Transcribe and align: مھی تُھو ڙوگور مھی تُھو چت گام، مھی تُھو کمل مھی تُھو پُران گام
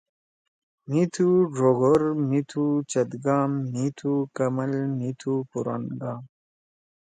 مھی 0.89 1.01
تُھو 1.13 1.27
ڙوگور 1.55 2.01
مھی 2.29 2.39
تُھو 2.49 2.63
چت 2.91 3.09
گام، 3.23 3.51
مھی 3.71 3.85
تُھو 3.97 4.13
کمل 4.35 4.71
مھی 4.97 5.09
تُھو 5.19 5.33
پُران 5.49 5.83
گام 5.99 6.21